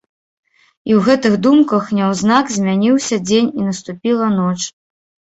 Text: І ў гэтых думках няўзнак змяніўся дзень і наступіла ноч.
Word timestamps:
І 0.89 0.93
ў 0.97 0.99
гэтых 1.07 1.33
думках 1.47 1.83
няўзнак 1.97 2.45
змяніўся 2.55 3.19
дзень 3.27 3.51
і 3.59 3.67
наступіла 3.67 4.31
ноч. 4.39 4.57